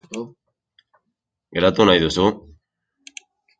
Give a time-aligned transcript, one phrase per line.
[1.59, 2.27] Geratu nahi duzu?